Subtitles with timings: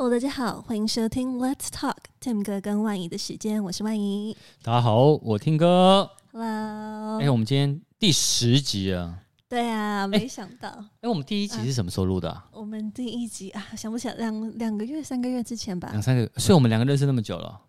[0.00, 4.36] Hello，大家好，欢迎收听 Let's Talk Tim 哥跟万怡的时间，我是万怡。
[4.62, 6.08] 大家好，我 Tim 哥。
[6.30, 9.18] Hello，哎，我们今天第十集啊。
[9.48, 10.68] 对啊，没想到。
[11.00, 12.48] 哎，我们第一集是什么时候录的啊？
[12.52, 15.88] 我们第一集啊，想不起来，两两个月、三个月之前吧。
[15.90, 17.60] 两三个，所以我们两个认识那么久了。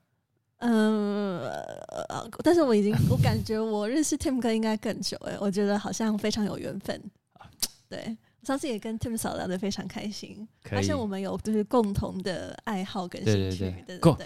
[0.57, 1.39] 嗯，
[2.09, 7.01] 呃但是我已经，我感觉我认识 Tim 哥应该更久哎，我觉得好像非常有缘分。
[7.89, 8.15] 对。
[8.49, 14.25] 上次也跟 Tim 嫂聊得非常开心，发现我们有就是共同的爱好跟兴趣，对对对，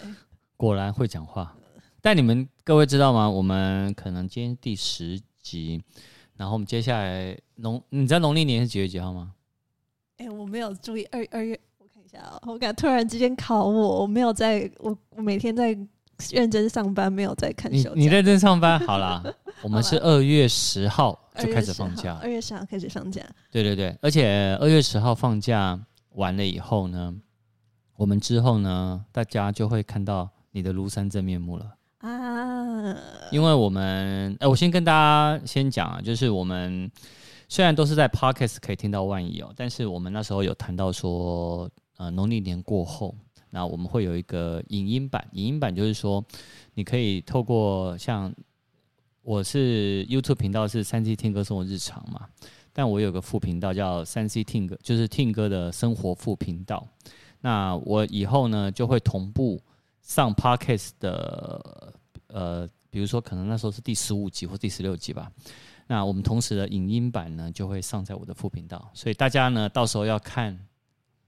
[0.55, 1.53] 果然会讲话。
[1.99, 3.29] 但你们各位知道吗？
[3.29, 5.83] 我们可能今天第十集，
[6.37, 9.33] 然后我们接下来农，你知道农历年是几月几号吗？
[10.15, 15.77] 哎、欸，我没有注意二二月，我看一下啊、喔，我感觉突然之间考我，我没有在，我我每天在
[16.31, 17.93] 认真上班，没有在看手。
[17.93, 19.21] 你你认真上班好啦。
[19.61, 23.21] 我们是 二月十号就开始放假，二月十号开始放假。
[23.49, 25.79] 对对对，而且二月十号放假
[26.11, 27.15] 完了以后呢，
[27.95, 32.95] 我们之后呢，大家就会看到你的庐山真面目了啊！
[33.31, 36.91] 因为我们，哎，我先跟大家先讲啊，就是我们
[37.49, 43.15] 虽然都是在 Podcast 可以听到万一哦，但是我们那时候有谈到说，呃，农历年过后，
[43.49, 46.23] 那我们会有一个影音版，影音版就是说，
[46.75, 48.31] 你可以透过像。
[49.23, 52.27] 我是 YouTube 频道是三 C 听歌生活日常嘛，
[52.73, 56.85] 但我有个副频道叫三 C 听歌，就是听歌的生活副频道。
[57.39, 59.61] 那我以后呢就会同步
[60.01, 61.93] 上 Podcast 的，
[62.27, 65.31] 呃，比如说可能那时候是第十五集或第十六集吧。
[65.87, 70.67] 那我们同时的影音版呢就会上在我的副频道，所以大家呢到时候要看。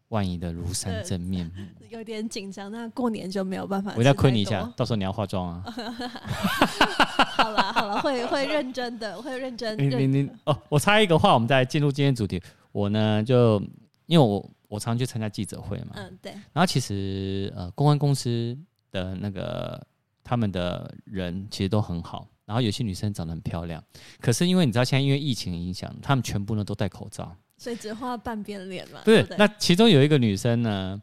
[0.10, 1.52] 万一的庐山真面目，
[1.90, 2.72] 有点紧张。
[2.72, 3.94] 那过年就没有办法。
[3.98, 5.64] 我再亏你一下，到时候你要化妆啊。
[7.36, 9.78] 好了好了，会会认真的，会认真。
[9.78, 12.42] 你你你哦，我插一个话，我们再进入今天主题。
[12.72, 13.62] 我呢，就
[14.06, 16.32] 因为我我常去参加记者会嘛，嗯对。
[16.54, 18.58] 然后其实呃，公关公司
[18.92, 19.86] 的那个
[20.24, 23.84] 他们的人其实都很好，然后有些女生长得很漂亮，
[24.20, 27.36] 可是因为你知道现在因为疫情影响，他们全部呢都戴口罩。
[27.66, 29.00] 所以只画半边脸嘛？
[29.04, 31.02] 不是，对对，那其中有一个女生呢，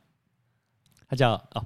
[1.08, 1.64] 她叫哦，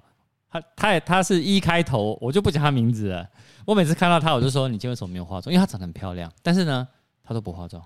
[0.51, 3.29] 她她也她是一开头，我就不讲她名字了。
[3.67, 5.53] 我每次看到她，我就说你今天为什么没有化妆？
[5.53, 6.89] 因为她长得很漂亮，但是呢，
[7.23, 7.85] 她都不化妆。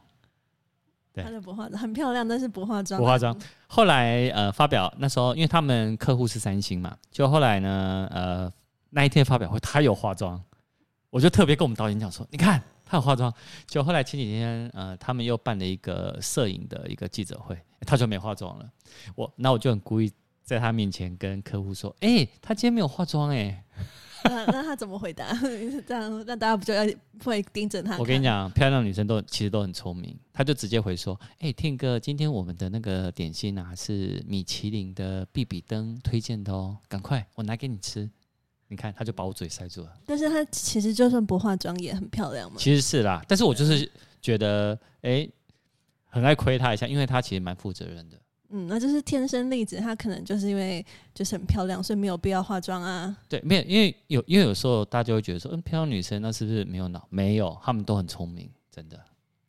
[1.12, 3.00] 对，她都不化妆，很漂亮，但是不化妆。
[3.00, 3.36] 不化妆。
[3.66, 8.52] 后来呃，发表那时候，因为他们客户是三星嘛，就后来呢，呃，
[8.90, 10.40] 那一天发表会，她有化妆，
[11.10, 12.62] 我就特别跟我们导演讲说，你看。
[12.90, 13.32] 他有化妆，
[13.68, 17.56] 就后来前几天，呃，他们又办了一个摄影的一个记者会，
[17.86, 18.68] 他就没化妆了。
[19.14, 20.10] 我那我就很故意
[20.42, 23.28] 在他面前跟客户说：“哎、欸，他今天没有化妆。
[23.30, 23.64] ”哎，
[24.24, 25.32] 那那他怎么回答？
[25.86, 26.84] 这样那大家不就要
[27.22, 27.96] 会盯着他？
[27.96, 38.10] 我跟你讲，漂亮女生都其实都很聪明，他就直接回说：“哎、欸，Tim 哥，今天我们的那个点心啊，是米其林的必比登推荐的哦，赶快我拿给你吃。”
[38.70, 39.92] 你看，他就把我嘴塞住了。
[40.06, 42.56] 但是他其实就算不化妆也很漂亮嘛。
[42.56, 43.90] 其实是啦，但是我就是
[44.22, 45.30] 觉得，哎、欸，
[46.04, 48.16] 很爱亏他一下，因为他其实蛮负责任的。
[48.50, 53.16] 嗯，那就是天生丽质，他可能就是因为就是很漂亮，所以没有必要化妆啊。
[53.28, 57.04] 对，没有，因为有，因为有时候大家会觉得说，嗯，漂亮女生那是不是没有脑？
[57.10, 58.96] 没有，她们都很聪明，真的。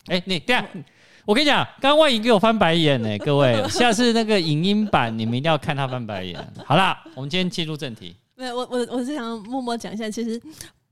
[0.08, 0.68] 哎、欸，你对啊，
[1.26, 6.54] 我跟你讲，刚刚万莹给我翻白眼呢、欸，各位，下次那个影音版你们一定要看她翻白眼。
[6.66, 8.16] 好啦，我们今天进入正题。
[8.42, 10.42] 对，我我我是想默默讲一下，其实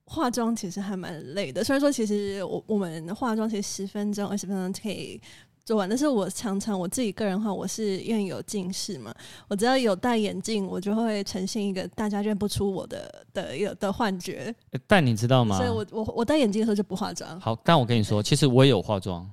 [0.05, 1.63] 化妆其实还蛮累的。
[1.63, 5.19] 虽然说其实我我们化妆其实十分钟、二十分钟可以
[5.65, 9.11] 做完，但是我常常我自己个人的话，我是因为有近视嘛，
[9.47, 14.53] 我只要有戴眼镜，我就会呈现一个大家认不出我的的一个的幻觉。
[14.85, 15.57] 但你知道吗？
[15.57, 17.39] 所以我我我戴眼镜的时候就不化妆。
[17.41, 19.27] 好，但我跟你说，其实我也有化妆，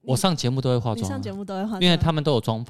[0.00, 2.64] 我上节目都会化妆，上节目都会化妆，因为他们都有妆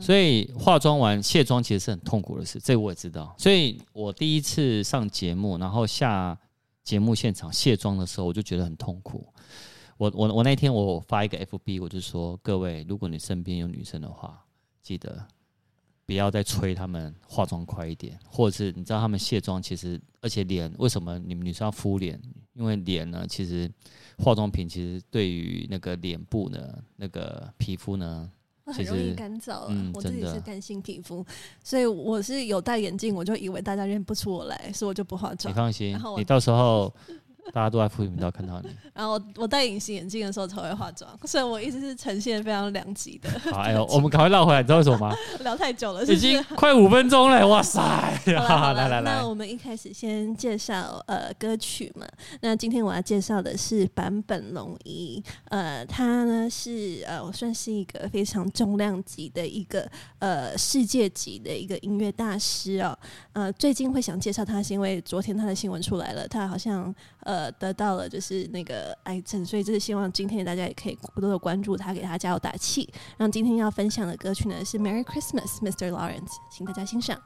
[0.00, 3.34] 所以化妆完卸妆其实是很痛苦的事，这我也知道。
[3.38, 6.38] 所以我第一次上节目，然后下
[6.82, 9.26] 节目现场卸妆的时候，我就觉得很痛苦。
[9.96, 14.44] 我我我那天我发一个 FB，我就说各位，如果你身边有女生的话，
[14.82, 15.26] 记得
[16.04, 22.20] 不要再催他们化妆快一点，或者是你知道他们卸妆其实，而且脸为什么你们女生要敷脸？
[22.52, 23.70] 因为脸呢，其实
[24.18, 28.30] 化妆品其实对于那个脸部呢，那个皮肤呢。
[28.72, 31.24] 很容易干燥，嗯，我自己是干性皮肤，
[31.62, 35.52] 所以我是有戴眼镜，我就以为大家认不出我来，所以我就不化妆。
[35.52, 36.92] 你放心，你到时候
[37.52, 38.68] 大家都在副频道看到你。
[38.94, 43.28] 然后我我戴隐形眼镜的时候才会化妆，所以我一直是呈现非常两极的。
[43.52, 45.14] 好， 哎呦，我们赶快绕回来，你知道为什么吗？
[45.40, 47.80] 聊太久了是是，已经快五分钟了，哇塞！
[48.46, 52.06] 好，来来来，那我们一开始先介绍呃歌曲嘛。
[52.40, 59.88] 那今天我要介绍的是坂本龙一，呃，他呢是呃我算是一个非常重量级的一个
[60.18, 62.96] 呃世界级的一个音乐大师哦。
[63.32, 72.88] 呃，最近会想介绍他，是因为昨天他的新闻出来了，他好像呃得到了就是那个癌症，所以就是希望今天大家也可以多多的关注他，给他加油打气。
[73.16, 75.90] 然后今天要分享的歌曲呢是《Merry Christmas, Mr.
[75.90, 77.20] Lawrence》，请大家欣赏。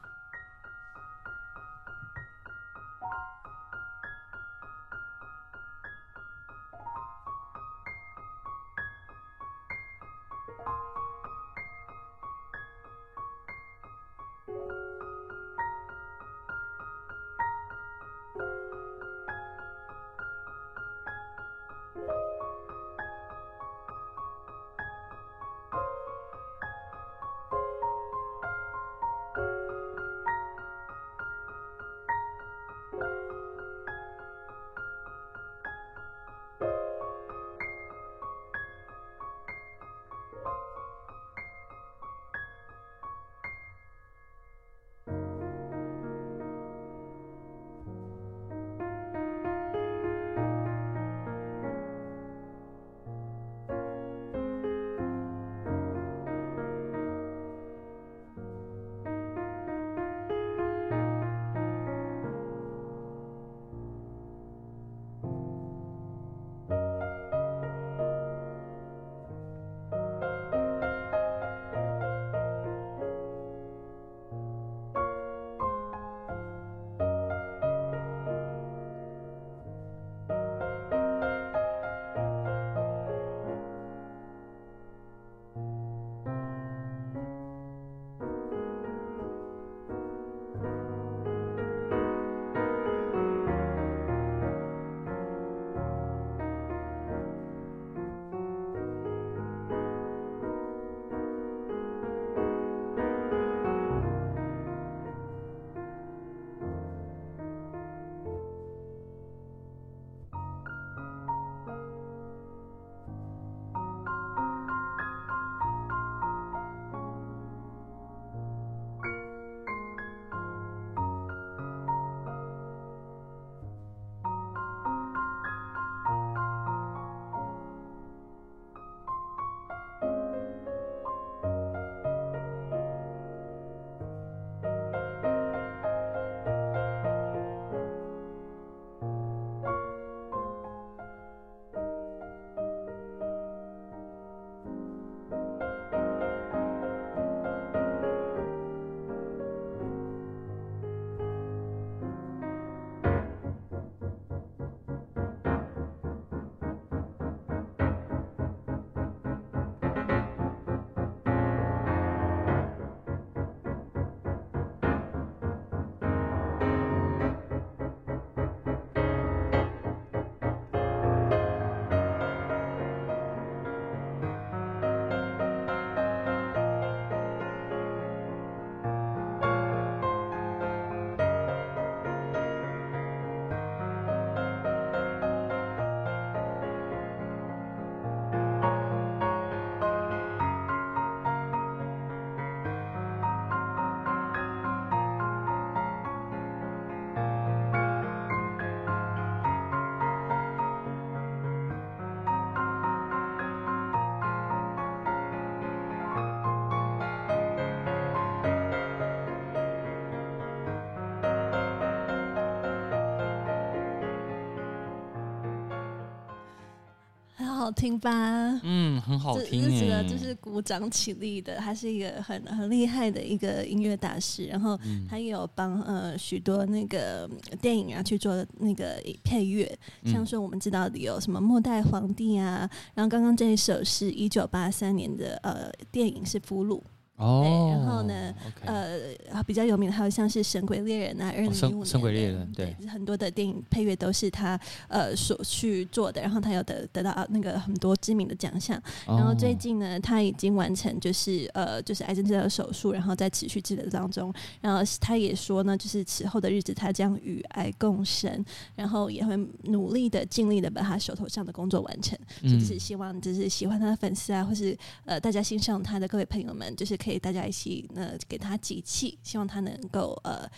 [217.70, 218.60] 好听吧？
[218.64, 221.54] 嗯，很好听，觉得就是鼓掌起立的。
[221.58, 224.76] 他是一个很很厉害的一个音乐大师，然后
[225.08, 227.30] 他也有帮呃许多那个
[227.62, 236.78] 电影啊去做那个配乐，像说我们知道的有什么《末代皇帝》啊，然后刚刚这一首是一九八三年的呃电影是《俘虏》。
[237.20, 238.34] 哦，然后呢.
[238.64, 244.58] 呃，比较有名的还有像是《神鬼猎人》啊，二零一五年，神鬼猎人对，对，很多的电影配乐都是他
[244.88, 248.80] 呃所去做的，然后他有得得到那个很多知名的奖项。
[249.06, 254.32] 然后最近呢，他已经完成就是呃就是癌症治疗手术，然后在持续治疗当中。
[254.60, 258.44] 然后他也说呢，就是此后的日子他将与癌共生，
[258.76, 262.16] 然后也会努力的尽力的把他手头上的工作完成。
[262.42, 270.48] 嗯，就是希望就是喜欢他的粉丝啊，或是呃大家欣赏他的各位朋友们，就是可以大家一起呢给他集气，希望他能够呃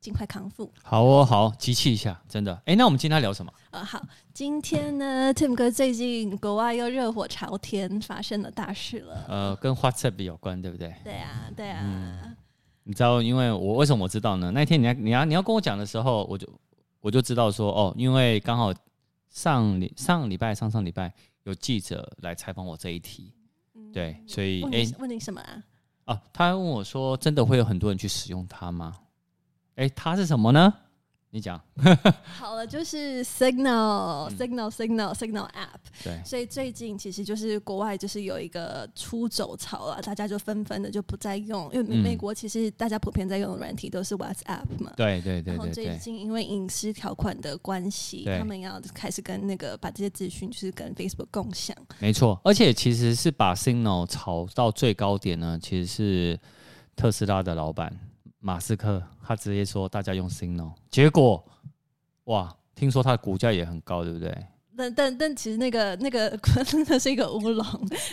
[0.00, 0.72] 尽快康复。
[0.82, 2.54] 好哦，好，集气一下，真的。
[2.64, 3.52] 哎，那我们今天聊什么？
[3.70, 4.02] 呃，好，
[4.32, 9.26] 今天呢，Tim 哥最近国外又热火朝天，发生了大事了。
[9.28, 10.94] 呃，跟 WhatsApp 有关，对不对？
[11.04, 11.80] 对啊，对啊。
[11.84, 12.36] 嗯，
[12.84, 14.50] 你知道，因为我为什么我知道呢？
[14.50, 16.48] 那天你要你要你要跟我讲的时候，我就
[17.00, 18.72] 我就知道说，哦，因为刚好
[19.28, 21.12] 上礼上礼拜上上礼拜
[21.44, 23.32] 有记者来采访我这一题，
[23.74, 25.62] 嗯、对，所以哎，问你什么啊？
[26.10, 28.96] 啊，他还问我说：“真的会有很多人去使用它吗？”
[29.76, 30.74] 哎，它是什么呢？
[31.30, 31.60] 你讲。
[32.38, 35.80] 好了，就是 Signal、嗯、Signal Signal Signal App。
[36.02, 36.20] 对。
[36.24, 44.92] 所以最近其实就是国外就是有一个出走潮了，大家就纷纷的就不再用，因为美国其实大家普遍在用的软体都是 WhatsApp 嘛。
[44.96, 45.54] 对对对对。
[45.54, 51.76] 然后最近因为隐私条款的关系，他们要开始跟那个把这些资讯就是跟 Facebook 共享。
[52.00, 56.40] 没错，而且其实是把 Signal 炒到最高点呢，其实是
[56.96, 57.96] 特斯拉的老板。
[58.40, 61.44] 马斯克他直接说大家用 Signal，结果
[62.24, 64.46] 哇，听说他的股价也很高，对不对？
[64.76, 66.30] 但但但其实那个那个
[66.64, 67.66] 真的是一个乌龙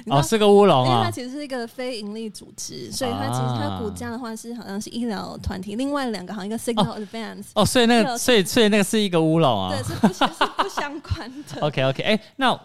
[0.08, 0.90] 哦，是个乌龙啊！
[0.90, 10.26] 因为它其实是一个非盈利组织，所以它其实它股价的话是好像是医疗团体，另外两个好像一个 Signal Advance 哦，哦，所以那个所以所以那个是一个乌龙啊，对，是不是
[10.58, 11.62] 不相关的。
[11.66, 12.60] OK OK，哎、欸，那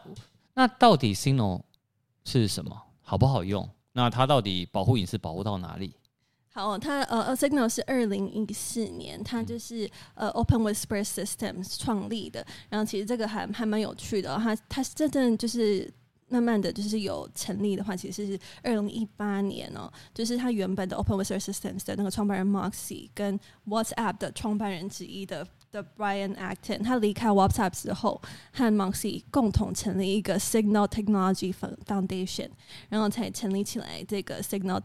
[0.54, 1.60] 那到底 Signal
[2.24, 2.76] 是什么？
[3.02, 3.68] 好不好用？
[3.92, 5.94] 那它到底保护隐私保护到哪里？
[6.54, 12.46] 好，它呃，Signal 是二零一四年，它就是呃，Open Whisper Systems 创立的。
[12.68, 15.90] 然后其实这个还还蛮有趣的，它它真正就是
[16.28, 25.46] 慢慢的就是有成立的话，其实是二零一八年哦，就是它原本的 Open Whisper Systems 的那个创办人 Moxie 跟 WhatsApp 的创办人之一的。
[25.72, 28.20] 的 Brian Acton，他离开 WhatsApp 之后，
[28.52, 31.52] 和 Moxie 共同成立一个 Signal Technology
[31.86, 32.50] Foundation，
[32.90, 34.80] 然后才成立起来这个 Signal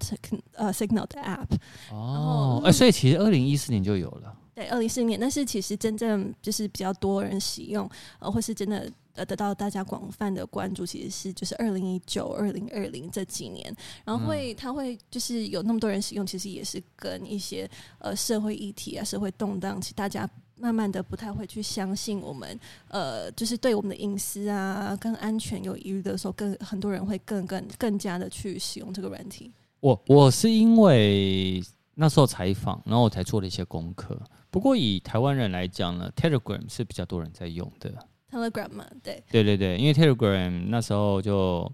[0.54, 1.58] 呃 Signal 的 App。
[1.92, 4.34] 哦，哎、欸，所以其实二零一四年就有了。
[4.56, 7.88] 对，二零一四年，但是其实真正就是比较多人使用，
[8.20, 13.76] 呃，或是真的呃得到大家广泛的关注，其实是就是二零一九、二零二零这几年，
[14.06, 20.28] 然后会它会就是有那么多人使用，其实也是跟一些呃社会议题啊、社会动荡，其实大家。
[20.60, 29.52] 慢慢的不太会去相信我们，呃，就是对我们的隐私啊跟安全有疑虑的时候，更很多人会更更更加的去使用这个软体。
[29.80, 34.20] 我我是因为那时候采访，然后我才做了一些功课。
[34.50, 37.94] 不过以台湾人来讲呢，Telegram 是比较多人在用的。
[38.32, 41.72] Telegram 嘛，对，对对对，因为 Telegram 那时候就，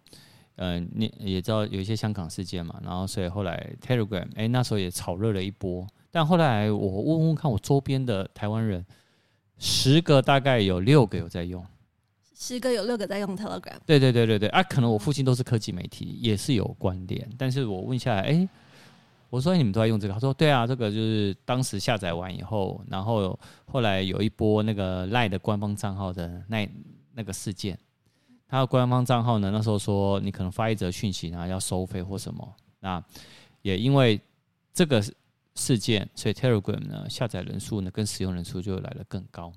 [0.57, 5.87] 嗯、呃，你也知道有一些香港事件嘛，然后所以后来 Telegram，哎，那时候也炒热了一波。
[6.15, 8.85] 但后来我问问看，我周边的台湾人，
[9.57, 11.65] 十个大概有六个有在用，
[12.35, 13.73] 十个有六个在用 Telegram。
[13.83, 17.27] 对对对对对啊，可能我附近都是科技媒体，也是有关联。
[17.35, 18.47] 但是我问下来，哎，
[19.31, 20.13] 我说你们都在用这个？
[20.13, 26.69] 他说对啊，这个就是当时下载完以后，然后后来有一波那个 LINE 的官方账号的那
[27.13, 27.75] 那个事件，
[28.47, 33.03] 他的官方账号呢，那时候说你可能发一则讯息，然后要收费或什么，那
[33.63, 34.21] 也因为
[34.71, 35.03] 这个。
[35.55, 39.51] 事件，所以 Telegram 呢，下载人数呢跟使用人数就来得更高。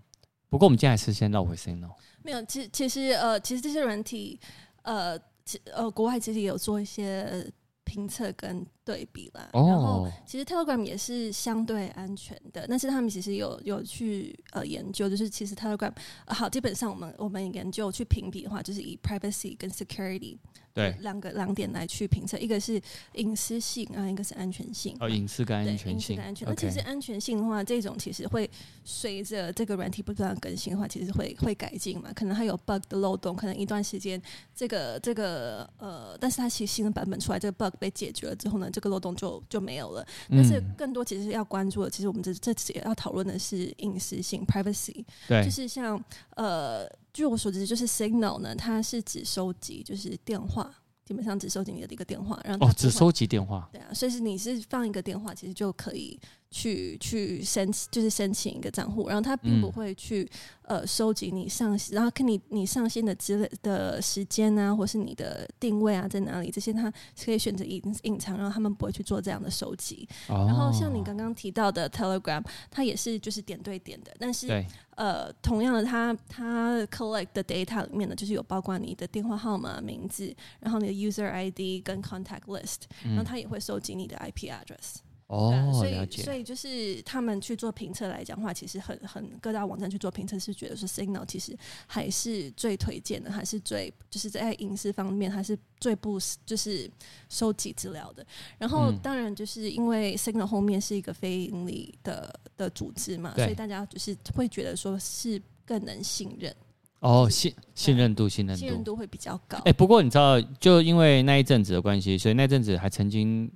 [0.49, 1.95] 不过我们今天还是先绕回 Signal。
[2.23, 4.38] 没有，其实其实呃，其实这些软体
[4.83, 7.50] 呃，其呃，国外其实也有做一些
[7.85, 9.49] 评测跟对比啦。
[9.53, 9.67] 哦。
[9.67, 15.93] 然后其实 Telegram 也是相对安全的，但是他们其实有有去呃研究，就是其实 Telegram、
[16.26, 20.37] 呃、好，基本上我们我们研究去评比的话，就是以 privacy 跟 security。
[20.76, 22.78] 对，两个两点来去评测，一个是
[23.14, 24.95] 隐私性啊，一个是安全性。
[25.00, 25.92] 哦，隐私跟安全性。
[25.92, 26.47] 隐私跟安全。
[26.47, 28.49] 那其实安全性的话，这种其实会
[28.85, 32.12] 随着这个软体不断更新的话，其实会会改进嘛。
[32.14, 34.21] 可能它有 bug 的漏洞，可能一段时间
[34.54, 40.06] 这个这个呃，但是它其实新的版本出来，这个 bug 被解决了之后呢，这个漏洞就就没有了。
[40.28, 45.02] 但是更多其实要关注的，其实我们这这次也要讨论的是隐私性 （privacy）。
[45.26, 45.99] 对，就是像
[46.35, 46.87] 呃。
[47.17, 50.71] 据我所知，就是 Signal 呢，它是只收集就是电话，
[51.03, 60.23] 基本上只收集你的一个电话，然后哦，只收集电话，对啊，所以是你是放一个电话，其实就可以去去申就是申请一个账户，然后他并不会去、
[60.62, 70.09] 嗯、呃收集你上，然后看你你上线的之类的时间啊，或是你的定位啊在哪里，这些他可以选择隐隐藏，然后他们不会去做这样的收集。
[70.29, 84.97] 哦、然后像你刚刚提到的 Telegram，它也是就是点对点的，但是呃同样的它，它它 collect 的 data 里面呢，就是有包括你的电话号码、名字，然后你的 user ID 跟 contact list，然后它也会收集你的 IP address。
[85.28, 85.97] 哦，所以。
[86.23, 91.56] 所以就是他们去做评测来讲的话，其实很很各大网站去做评测是觉得说 Signal 其实
[91.87, 96.90] 还是最推荐的，还是最就是在隐私方面还是最不就是
[97.28, 98.25] 收集资料的。
[98.59, 106.54] 然后当然就是因为 Signal 后面是一个非盈利的的组织嘛，所以大家就是会觉得说是更能信任。
[107.00, 109.59] 哦，信信任度，信任度，信任度会比较高。
[109.64, 113.50] 哎，不过你知道，就因为那一阵子的关系，所以那阵子还曾经。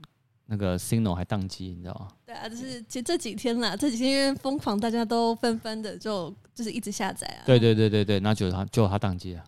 [0.52, 2.08] 那个 Signal 还宕机，你知道吗？
[2.26, 7.46] 对啊，就是其实这几天啦，这几天因为疯狂，大家都纷纷的就就是一直下载啊。
[7.46, 9.44] 对对对对对，那就他就他宕机了。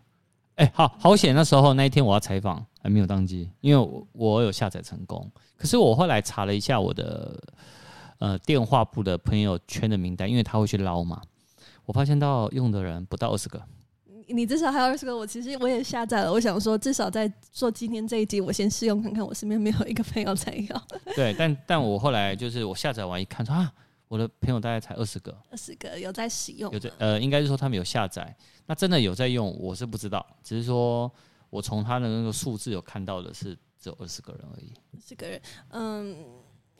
[0.55, 1.35] 哎、欸，好好险！
[1.35, 5.29] 那时候那一天我要采访还没有宕机，因为我我有下载成功。
[5.57, 7.37] 可是我后来查了一下我的
[8.19, 11.21] 呃电话簿的朋友圈的名单，因为他会去捞嘛，
[11.85, 13.61] 我发现到用的人不到二十个。
[14.27, 16.31] 你至少还有二十个，我其实我也下载了。
[16.31, 20.81] 我想说，至少在做今天这一集，我先试用看看，我身边没有一个朋友在用。
[21.15, 23.73] 对，但但我后来就是我下载完一看说，说啊，
[24.07, 31.11] 我的朋友大概才二十个，二十个有在使用，有在呃，应该是说他们有下载，那真的有在用，我是不知道，只是说
[31.49, 36.15] 我从他的那个数字有看到的是只有二十个人而已，二十个人，嗯。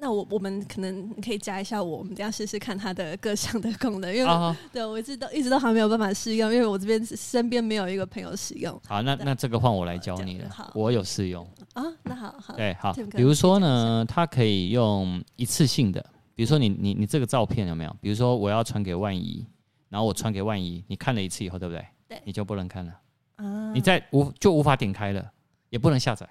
[0.03, 4.53] 那我我们可能可以加一下我，我们等下试试看它的各项的功能，因为、uh.
[4.73, 8.77] 对我一直都一直都还没有办法试用，因为我这边身边没有一个朋友使用。
[8.85, 10.49] 好，那那这个换我来教你了。
[10.49, 11.85] 好，我有试用啊。
[12.03, 12.53] 那好好。
[12.57, 12.91] 对，好。
[13.11, 16.05] 比如说呢，它可以用一次性的，
[16.35, 17.95] 比如说你你你这个照片有没有？
[18.01, 19.47] 比如说我要传给万怡，
[19.87, 21.85] 然后我传给万怡，你看了一次以后，对不对？
[22.09, 22.21] 对。
[22.25, 22.91] 你就不能看了
[23.37, 25.31] 啊，你再无就无法点开了，
[25.69, 26.27] 也不能下载。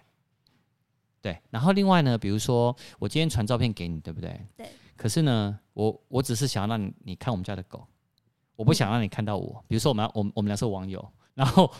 [1.23, 4.39] 对，然后另外呢，比如说我今天传照片给你，对不对？
[4.57, 4.67] 对。
[4.97, 7.87] 可是呢，我我只是想要让你你看我们家的狗，
[8.57, 9.65] 我不想让你看到我。
[9.69, 11.03] 比如说我们我们我们俩是网友，
[11.35, 11.73] 然后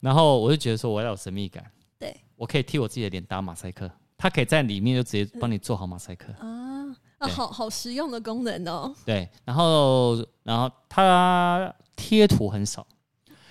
[0.00, 1.64] 然后我就觉得说我要有神秘感。
[1.98, 2.16] 对。
[2.36, 6.32] 我可以替我自己的脸打马赛克，它可以在里面就直接帮你做好马赛克。
[6.34, 8.94] 啊啊，好好实用的功能哦。
[9.06, 12.86] 对，然后然后它贴图很少，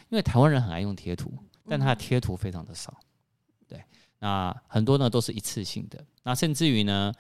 [0.10, 1.32] 因为台湾人很爱用贴图，
[1.68, 2.96] 但它的贴图非常的少。
[4.20, 7.14] 那很多呢都是一次性的，那甚至于呢，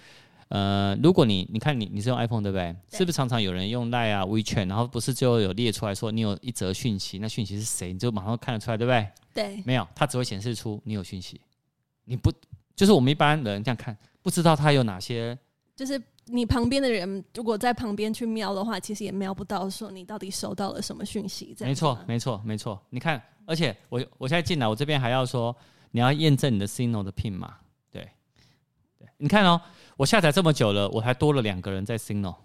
[0.47, 2.75] 呃，如果你你看你你是用 iPhone 对不对？
[2.89, 9.07] 对，是不是常常有人用 Line 啊、WeChat，然后不是就有列出来说你有一则讯息，那讯息是谁，你就马上看得出来，对不对？
[9.33, 11.39] 对，没有，它只会显示出你有讯息，
[12.05, 12.31] 你不
[12.75, 15.37] 就是我们一般人这样看，不知道它有哪些，
[15.75, 21.55] 就是你旁边的人如果在旁边去瞄的话，其实也瞄不到说你到底收到了什么讯息。
[21.59, 22.81] 没错，没错，没错。
[22.89, 25.55] 你看，而且我我现在进来，我这边还要说。
[25.95, 27.55] 你要验证你的 Signal 的 PIN 码，
[27.89, 28.01] 对，
[28.99, 29.61] 对，你看哦，
[29.95, 32.35] 我下载这么久了，我还多了两个人在 Signal，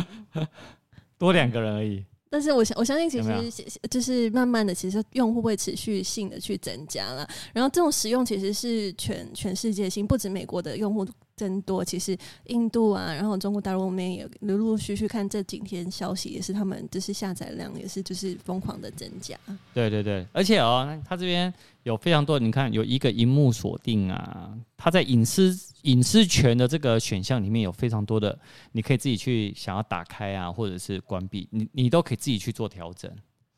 [1.16, 2.04] 多两个人而已。
[2.28, 7.26] 但是我相我相信，其实就是慢慢的，其实用户会持续性的去增加了。
[7.54, 11.08] 然后这种使用其实是全全世界性，不止美国的用户
[11.40, 12.16] 增多，其实
[12.48, 19.34] 印度啊，然后中国大陆那边也陆陆续续看这几天消息，也是他们就是下载量也是就是疯狂的增加。
[19.72, 21.52] 对对对，而且哦，他这边
[21.84, 25.58] 有非常多，你看有一个荧幕锁定啊，它在隐私。
[25.84, 28.38] 隐私权的这个选项里面有非常多的，
[28.72, 33.10] 你可以自己去想要打开啊，或者是关闭，你你都可以自己去做调整。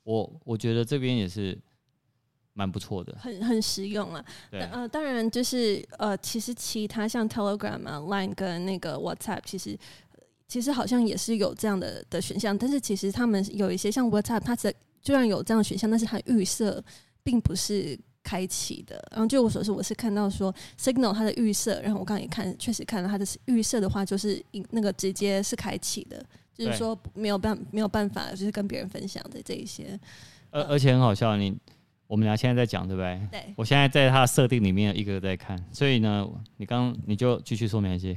[0.04, 1.58] 我我觉得这边也是
[2.54, 4.24] 蛮不错的，很很实用啊。
[4.50, 9.78] 对，呃，当然就是呃，其实其他像 Telegram 啊、Line 跟那个 WhatsApp，其实
[10.48, 16.82] 其实好像也是有这样的的选项，但是其实他们有一些像 WhatsApp，它是虽然有这样的选项，但是它预设
[17.22, 17.98] 并不是。
[18.24, 26.24] 开启的，然后据我所知，我是看到说 Signal 它的预设，然后我刚刚也看，确实看到它的预设的话，就是那个直接是开启的，
[26.56, 29.98] 就是说没有办没有办法，就是跟别人分享的这一些。
[30.50, 31.52] 而而且很好笑，你
[32.12, 33.18] 我们俩现在在讲，对不对？
[33.30, 33.54] 对。
[33.56, 38.14] 我现在在它的设定里面一个个在看，所以呢，你刚你就继续说明一些。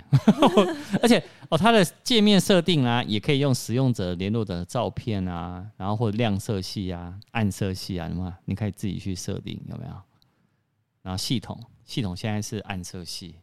[1.01, 9.93] 而且哦，它的界面设定啊，也可以用使用者联络者的照片啊，然后或者亮色系啊、暗色系啊，什么，你可以自己去设定，有没有？
[11.01, 13.35] 然后系统系统现在是暗色系，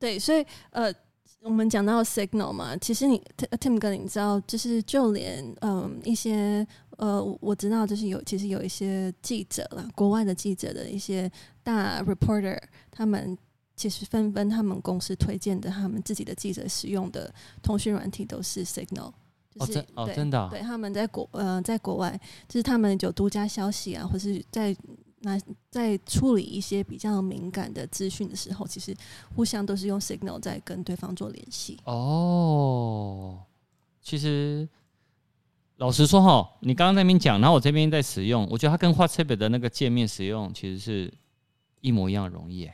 [0.00, 0.90] 对，所以呃，
[1.40, 6.66] 我们讲到 Signal 嘛，其实你 Tim 哥，你知道，就是就连嗯、呃、一些
[6.98, 11.30] 呃，我知道就是有其实有一些记者啦，国外的记者的一些
[11.62, 13.38] 大 reporter，他们
[13.76, 19.12] 其实纷纷他们公司推荐的他们自己的记者使用的通讯软体都是 Signal，
[19.54, 24.76] 就是哦，真的、哦，对，他们在国呃在国外，就是他们有独家消息啊，或是在
[25.28, 28.96] 那在处理一些比较敏感的资讯的时候，其实
[29.34, 31.76] 互相都是用 Signal 在跟对方做联系。
[31.84, 33.42] 哦，
[34.00, 34.68] 其实。
[35.76, 41.14] 老实说哈，你刚刚那边讲，然后我这边在使用，我觉得它跟 WhatsApp 的那个界面使用其实是
[41.80, 42.68] 一模一样容易。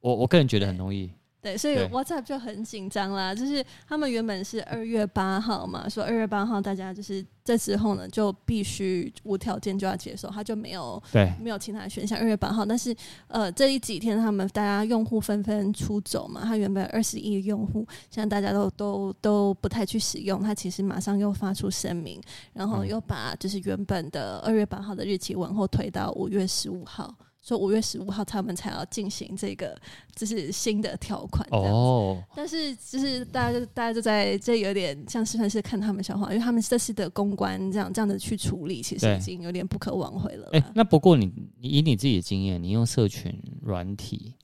[0.00, 1.10] 我我个人觉得很容易。
[1.42, 3.34] 对，所以 WhatsApp 就很紧张啦。
[3.34, 12.16] 就是他们原本是二月八号嘛，说二月八号大家就是这时候呢就必须无条件就要接受，他就没有对没有其他选项。
[12.16, 12.94] 二月八号，但是
[13.26, 22.20] 呃这一几天他们大家用户纷纷出走嘛，他原本二十亿用户，现在大家都都都不太去使用，他其实马上又发出声明，
[22.52, 27.12] 然后又把就是原本的二月八号的日期往后推到五月十五号。
[27.42, 29.76] 说五月十五号他们才要进行这个，
[30.14, 32.22] 就是新的条款哦。
[32.36, 40.48] 但是就是大家就大家就在这有点像是算是看他们笑话，因为他们这次的公关这样这样的去处理，其实已经有点不可挽回了。
[40.52, 44.34] 哎、欸，那不过你以你自己的经验，你用社群软体，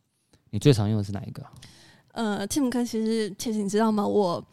[0.51, 1.45] 你最常用的是哪一个？
[2.13, 4.05] 呃，Tim 哥，其实其实你知道吗？
[4.05, 4.45] 我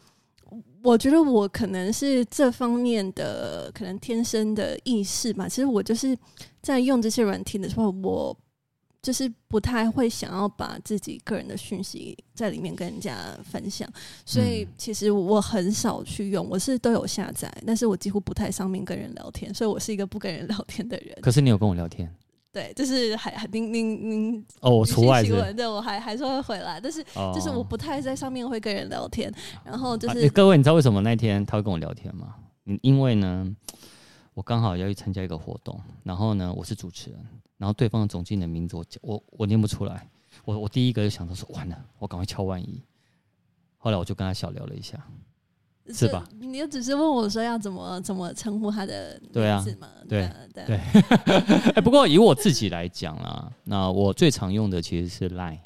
[0.82, 5.48] 我觉得我可能是这方面的可能天生的意识吧。
[5.48, 6.16] 其实我就是。
[6.62, 8.36] 在用这些软体的时候，我
[9.00, 13.88] 就是不太会想要把自己个人的讯息在里面跟人家分享，
[14.24, 16.44] 所以其实我很少去用。
[16.50, 21.16] 我是都有下载，但是我几乎不太上面跟人聊天，所以我是一个不跟人聊天的人。
[21.22, 22.12] 可是你有跟我聊天？
[22.56, 25.52] 对，就是还还您您您哦，我除外是。
[25.52, 29.30] 对，我还还是会回来，但是就是我不太在上面会跟人聊天。
[29.62, 32.36] 然后就是、啊、各位，你知道为什么那天他会跟我聊天吗？
[32.80, 33.54] 因为呢。
[34.36, 37.18] 我刚好要去参加一个活动，然后呢，我是主持人，
[37.56, 40.06] 然后对方的总经理的名字我我我念不出来，
[40.44, 42.82] 我我第一个就想到说完了，我赶快敲万一。
[43.78, 45.02] 后来我就跟他小聊了一下，
[45.92, 46.24] 是吧？
[46.40, 49.88] 你就只是问我说要怎么怎么称呼他的名字嘛？
[50.08, 50.76] 对啊，对对。
[51.74, 55.60] 哎，不过以我自己来讲啦，那我最常用的其实是 Line。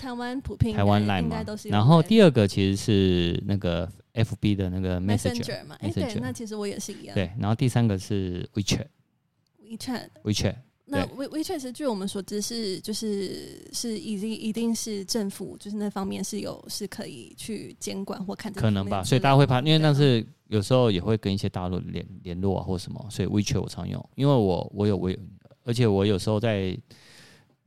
[0.00, 7.14] 台湾普遍台湾 Line 嘛，然后第二个其实是那个 FB 的那个 Messenger 嘛，哎，对，那其实我也是一样。
[7.14, 10.54] 对，然后第三个是 WeChat，WeChat，WeChat。
[10.84, 18.52] 那 We WeChat 是据我们所知是就是是已经一定是政府就是那方面是有是可以去监管或看。
[18.52, 25.16] 可能吧，所以大家会怕，因为那是有时候也会跟一些大陆联联络啊或什么，所以 WeChat 我常用，因为我我有我有，
[25.64, 26.78] 而且我有时候在。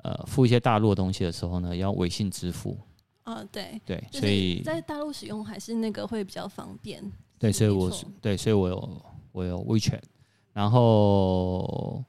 [0.03, 2.77] 呃，付一些大陆的东西的时候呢，要微信支付。
[3.23, 7.03] 啊、呃，对对，所以在大陆使用还是那个会比较方便。
[7.39, 9.01] 对，所以我对，所以我有
[9.31, 10.03] 我有 WeChat，
[10.53, 12.05] 然后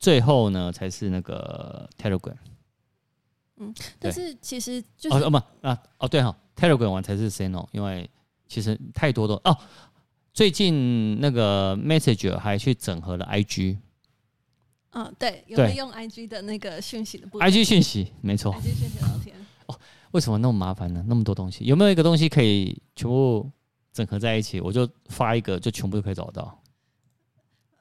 [0.00, 2.34] 最后呢才是那个 Telegram。
[3.58, 8.10] 嗯，但是其实就是哦不啊哦对哈，Telegram 完才是 Signal，因为
[8.48, 9.56] 其实太多的哦。
[10.32, 13.76] 最近那个 Messenger 还去整合了 IG。
[14.92, 18.52] 嗯，对，有没有用 IG 的那个讯息的部分？IG 讯息，没错。
[18.54, 19.36] IG 讯息聊天。
[19.66, 19.78] 哦，
[20.12, 21.04] 为什么那么麻烦呢？
[21.06, 23.50] 那么多东西，有没有一个东西可以全部
[23.92, 24.60] 整合在一起？
[24.60, 26.62] 我就发一个，就全部都可以找到。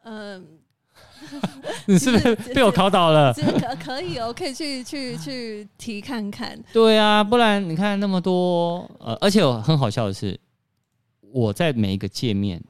[0.04, 0.59] 嗯，
[1.88, 3.34] 你是不是被我考倒了？
[3.34, 6.58] 可可以哦，可以去去去提看看。
[6.74, 10.40] 对啊，不然你看那么多，呃，而且很好笑的是，
[11.32, 12.64] 我在每一个界面，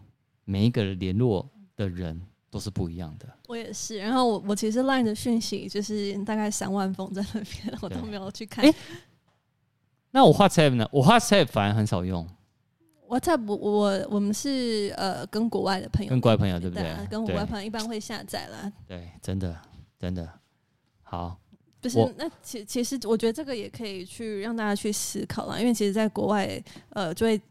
[0.45, 2.22] 每一个联络的人。
[2.52, 3.28] 都是不一样的。
[3.48, 8.65] 我也是，然后我我其实 Line 的讯息就是大概三万封在那边，我都没有去看。
[8.65, 8.76] 欸、
[10.10, 10.89] 那我 WhatsApp 呢？
[10.91, 12.28] 我 WhatsApp 反而很少用。
[13.10, 16.95] WhatsApp 我我我们是呃跟国外的朋友，跟国外朋友对不对？
[17.10, 18.72] 跟国外朋友一般会下载啦。
[18.88, 19.60] 对，真的
[19.98, 20.30] 真的
[21.02, 21.38] 好。
[21.82, 27.41] 不是那其其实我觉得这个也可以去让大家去思考啦，因为其实在国外呃就会。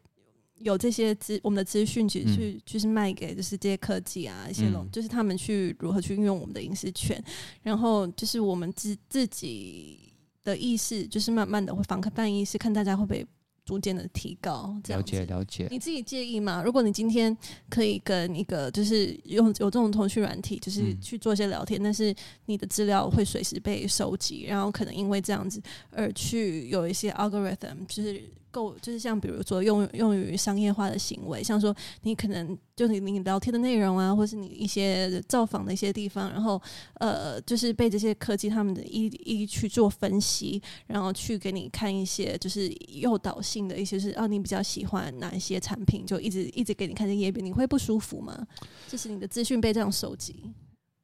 [0.61, 7.23] 有这些资，我们的资讯去去就是卖给就是这些科技啊一些龙，就是他们去如何去运用我们的隐私权，
[7.62, 13.25] 然后就是我们自自己的意识，就是慢慢的会防范意识，看大家会不会。
[13.68, 15.68] 逐渐的提高，了解了解。
[15.70, 16.62] 你自己介意吗？
[16.64, 17.37] 如果你今天
[17.68, 22.14] 可以跟一个就是用有这种通讯软体，就是去做一些聊天，嗯、但是
[22.46, 36.59] 你的资料会随时被收集，然后可能因为这样子而去有一些 algorithm，就是够，就是像比如说用用于商业化的行为，像说你可能就你你聊天的内容啊，或是你一些造访的一些地方，然后
[36.95, 43.59] 呃，就是被这些科技他们的一一去做分析，然后去给你看一些就是诱导性。
[43.69, 48.47] 的一些是，啊，你比较喜欢哪一些产品，就一直一直给你看这页面，你会不舒服吗？
[48.87, 50.45] 就是你的资讯被这样收集。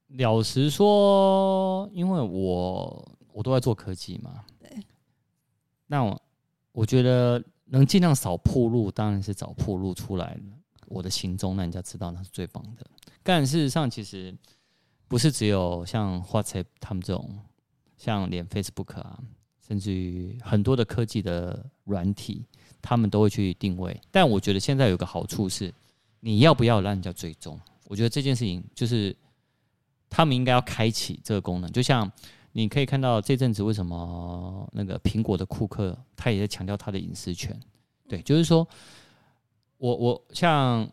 [0.07, 4.69] 了实说，因为我我都在做科技嘛，对，
[5.87, 6.21] 那我
[6.71, 10.37] 我觉得能尽量少铺路，当然是早铺路出来
[10.87, 12.85] 我的行踪，让人家知道那是最棒的。
[13.23, 14.35] 但事实上，其实
[15.07, 17.29] 不是只有像花旗他们这种，
[17.97, 19.19] 像连 Facebook 啊，
[19.67, 22.45] 甚至于很多的科技的软体，
[22.81, 23.99] 他们都会去定位。
[24.11, 25.73] 但我觉得现在有个好处是，
[26.19, 27.59] 你要不要让人家追踪？
[27.85, 29.15] 我觉得这件事情就是
[30.09, 32.11] 他们应该要开启这个功能，就像。
[32.57, 37.53] 你可以看到这阵子为什么那个苹果的库克他也在强调他的隐私权？
[38.07, 38.65] 对，就是说
[39.77, 40.89] 我我像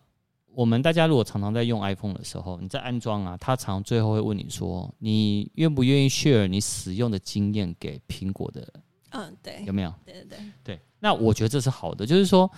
[0.46, 8.66] 我们大家如果常常在用 iPhone 的时候，你在安装啊，他常最后会问你说，你愿不愿意 share 你使用的经验给苹果的？
[9.10, 9.94] 嗯，对，有没有？
[10.04, 10.80] 对对对对。
[10.98, 12.50] 那我觉得这是好的，就是说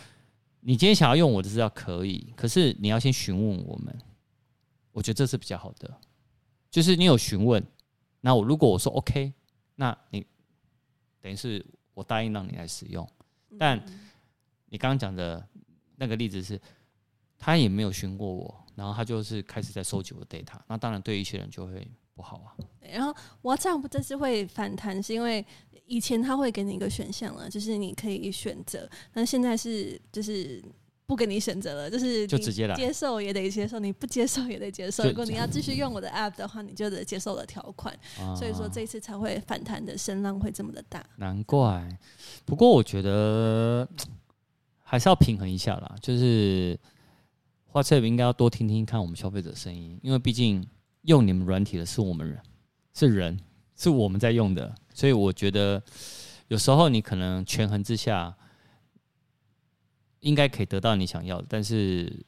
[0.61, 3.97] 你今天想要用我的资料可以，可是你要先询问我们，
[4.93, 5.93] 我觉得这是比较好的，
[6.71, 7.65] 就是你有询问。
[8.21, 9.33] 那我如果我说 OK，
[9.75, 10.27] 那你
[11.21, 13.07] 等于是我答应让你来使用，
[13.59, 13.79] 但
[14.67, 15.47] 你刚刚讲的
[15.97, 16.61] 那个例子是，
[17.39, 22.55] 他也没有询过我，然后他就是开始在收集我的 data，那当然对一些人就会不好啊。
[22.81, 25.45] 然后 WhatsApp 这次会反弹，是因为
[25.87, 30.63] 以前他会给你一个选项了，就是你可以选择，那现在是就是。
[31.07, 35.05] 不给你选择了，就是就直接来接受也得接受，你不接受也得接受。
[35.05, 37.95] 如果你要继续用我的 app 的话，你就得接受了条款。
[38.19, 41.05] 啊、所以说这一次才会反弹的声浪会这么的大。
[41.17, 41.87] 难怪，
[42.47, 43.87] 不过我觉得
[44.95, 45.97] 还是要平衡一下啦。
[46.01, 46.79] 就是
[47.67, 50.65] 花车应该要多听听看我们消费者声音，因为毕竟
[51.03, 52.41] 用你们软体的是我们人，
[52.95, 53.41] 是人，
[53.75, 54.73] 是我们在用的。
[54.95, 55.83] 所以我觉得
[56.47, 58.35] 有时候你可能权衡之下。
[60.21, 62.25] 应该可以得到你想要的，但是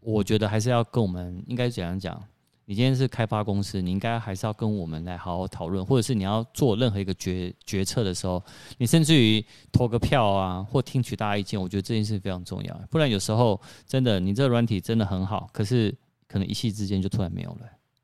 [0.00, 2.22] 我觉得还是要跟我们应该怎样讲？
[2.68, 8.44] 你今天是开发公司，你应该还是要跟我们来好好讨论，或者是你要做任何一个决决策的时候，
[8.76, 12.80] 你甚至于投个票啊，或听取大家意见，我觉得这件事非常重要。
[12.90, 17.60] 不然有时候真的，你这软体真的很好，可是可能一夕之间就突然没有了。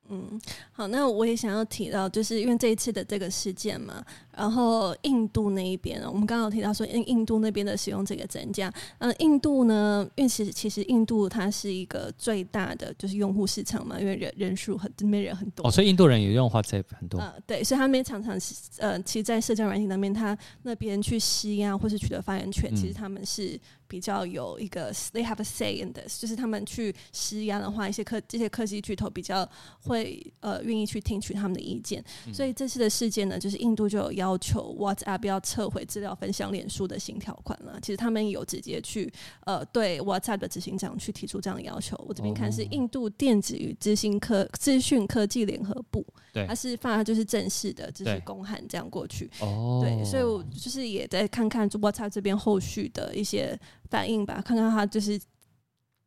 [0.09, 0.41] 嗯，
[0.73, 4.03] 好，那我也想要提到，就是因为这一次的这个事件嘛，
[4.37, 8.69] 然后印度那一边，我们刚刚有提到说，印印度那边的使用这个增加。
[8.99, 15.67] 嗯、呃，印度呢，因为其实其实印度它是一个最大的就是用户市场嘛，因为人人数很那边人很多。
[15.67, 17.19] 哦，所以印度人也用 WhatsApp 很多。
[17.19, 23.61] 呃，对，所以他们常常是呃，其实，在社交软体那边，他那边去施压或是取得发言权，嗯、其实他们是。
[23.87, 29.49] 比较有一个，they have a say in this，就是他们去施压的话，一些科这些科技巨头比较
[29.83, 32.03] 会呃愿意去听取他们的意见。
[32.27, 37.79] 嗯、所以这次的事件呢，就是印度就有要求 WhatsApp 要撤回资料分享脸书的新条款了。
[37.81, 39.13] 其实他们有直接去
[39.45, 41.97] 呃对 WhatsApp 的执行长去提出这样的要求。
[42.09, 49.31] 我这边看是印度电子与资讯科资讯科技联合部，对，他是发就是正式的就是公函这样过去。
[49.41, 53.59] 哦，对，所以我就是也在看看 WhatsApp 这边后续的一些。
[53.91, 55.21] 反应吧，看看他就是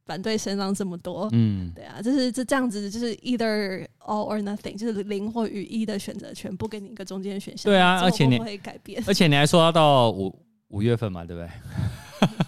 [0.08, 7.70] 反对声浪这么多，嗯，对啊，就是这这样子，就是 either all or nothing，就是零或与一的选择权，不给你一个中间选项。
[7.70, 10.34] 对啊，而且你会改变，而且你还说要到五
[10.70, 11.50] 五月份嘛，对不对？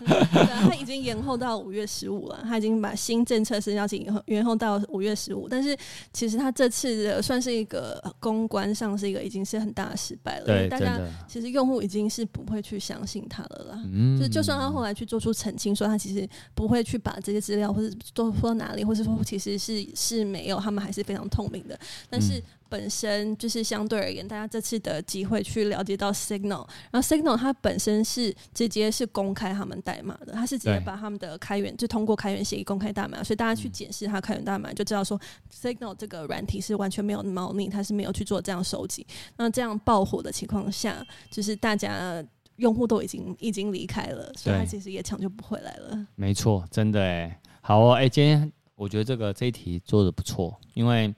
[0.06, 5.48] 他已经延后到五月十五了，他已经把新政策是邀请延后延后到五月十五。
[5.50, 5.78] 但是
[6.14, 13.84] 其实他这次的算是一个公关上是一个已经是很大的失败了，对，大家其实用户已经是不会去相信他了啦。
[13.92, 21.80] 嗯，就就算他后来去做出澄清，说他其实不会去把这些资料或者都说哪里，或者说其实是是没有，他们还是非常透明的。
[22.10, 22.42] 但是。
[22.70, 35.20] 本身就是相对而言，大家这次的机会去了解到 Signal，然后 Signal 它本身是直接是公开他们代码的，它是直接把他们的开源就通过开源协议公开代码，所以大家去检视它开源代码，就知道说
[35.52, 39.06] Signal 这个软体是完全没有猫腻，它是没有去做这样收集。
[39.36, 42.24] 那这样爆火的情况下，就是大家
[42.58, 46.08] 用户都已经已经离开了，所以它其实也抢救不回来了。
[46.16, 51.12] 没错，真的哎，好哦，哎，今天我觉得这个这一题做的不错，因为。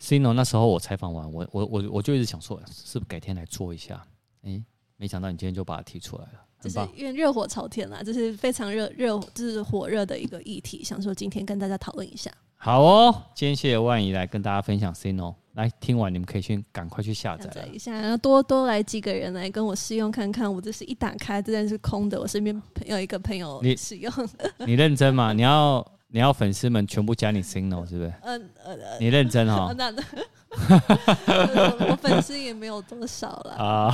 [0.00, 4.02] Signal 那时候我采访完，我我我我就一直想说，是不是改天来做一下？
[4.42, 4.64] 哎、欸，
[4.96, 12.30] 没想到你今天就把它提出来了，就是因为热火朝天啦，这是非常热热，就是火热的一个议题，想说今天跟大家讨论一下。
[12.56, 20.52] 好哦，今天谢谢万怡来跟大家分享 Signal，来听完你们可以去赶快去下载一下，然后多多来几个人来跟我试用看看。
[20.52, 24.12] 我这是一打开，这边是空的，我身边有一个朋友使用
[24.60, 25.32] 你， 你认真吗？
[25.32, 25.84] 你要？
[26.10, 28.12] 你要粉丝们全部加你 Signal 是不是？
[28.22, 29.72] 嗯呃，你认真哈？
[29.76, 30.02] 那 那，
[31.90, 33.90] 我粉丝也没有多少了啊。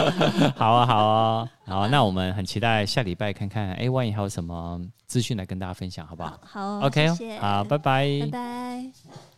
[0.56, 6.38] 好啊，好啊，好，那我们很期待下礼拜看看，哎，万一还有什么资讯来跟大家分享，好不好？
[6.42, 9.29] 好，好，OK，好，拜拜，拜拜。